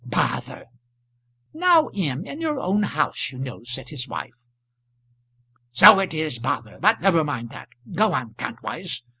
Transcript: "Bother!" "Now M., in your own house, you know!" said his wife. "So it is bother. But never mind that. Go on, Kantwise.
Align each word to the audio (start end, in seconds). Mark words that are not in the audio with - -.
"Bother!" 0.03 0.65
"Now 1.53 1.89
M., 1.89 2.25
in 2.25 2.41
your 2.41 2.59
own 2.59 2.81
house, 2.81 3.31
you 3.31 3.37
know!" 3.37 3.61
said 3.63 3.89
his 3.89 4.07
wife. 4.07 4.33
"So 5.73 5.99
it 5.99 6.15
is 6.15 6.39
bother. 6.39 6.79
But 6.79 7.01
never 7.01 7.23
mind 7.23 7.51
that. 7.51 7.69
Go 7.93 8.11
on, 8.13 8.33
Kantwise. 8.33 9.03